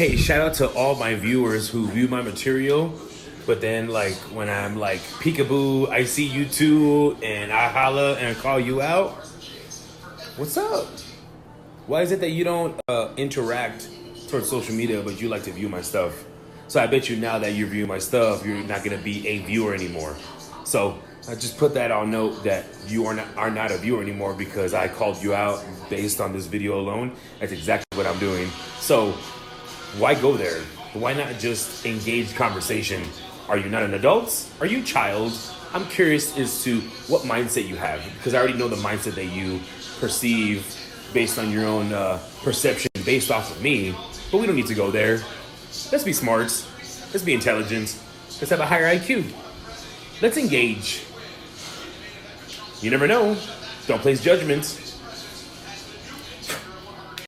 [0.00, 2.90] hey, shout out to all my viewers who view my material.
[3.44, 8.34] But then, like, when I'm like, peekaboo, I see you too, and I holla and
[8.38, 9.10] call you out.
[10.38, 10.86] What's up?
[11.86, 13.90] Why is it that you don't uh, interact
[14.26, 16.24] towards social media, but you like to view my stuff?
[16.68, 19.40] So I bet you now that you're viewing my stuff, you're not gonna be a
[19.40, 20.16] viewer anymore.
[20.64, 20.98] So
[21.28, 24.32] I just put that on note that you are not are not a viewer anymore
[24.32, 27.12] because I called you out based on this video alone.
[27.38, 28.48] That's exactly what I'm doing.
[28.78, 29.14] So
[29.98, 30.60] why go there?
[30.92, 33.02] Why not just engage conversation?
[33.48, 34.48] Are you not an adult?
[34.60, 35.32] Are you child?
[35.72, 39.26] I'm curious as to what mindset you have because I already know the mindset that
[39.26, 39.60] you
[39.98, 40.76] perceive
[41.12, 43.94] based on your own uh, perception based off of me.
[44.30, 45.22] But we don't need to go there.
[45.90, 46.66] Let's be smart.
[47.12, 47.98] Let's be intelligent.
[48.40, 49.32] Let's have a higher IQ.
[50.22, 51.04] Let's engage.
[52.80, 53.36] You never know.
[53.86, 54.89] Don't place judgments.